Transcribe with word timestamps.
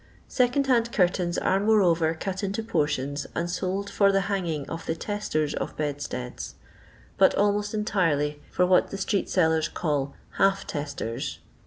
ISecond 0.27 0.65
hand 0.65 0.91
curtains 0.91 1.37
are 1.37 1.59
moreover 1.59 2.15
cut 2.15 2.43
into 2.43 2.63
por 2.63 2.87
tions 2.87 3.27
and 3.35 3.51
sold 3.51 3.87
for 3.87 4.11
the 4.11 4.21
hanging 4.21 4.67
of 4.67 4.83
the 4.87 4.95
testers 4.95 5.53
of 5.53 5.77
bedsteads, 5.77 6.55
but 7.19 7.35
almost 7.35 7.75
entirely 7.75 8.41
for 8.49 8.65
what 8.65 8.89
the 8.89 8.97
street 8.97 9.29
sellers 9.29 9.67
call" 9.69 10.15
half 10.39 10.65
teesters.' 10.65 11.37